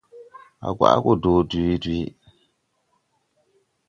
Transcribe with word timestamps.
A 0.65 0.67
gwaʼ 0.77 0.97
go 1.03 1.11
dɔɔ 1.21 1.39
dwee 1.49 1.75
dwee. 1.83 2.05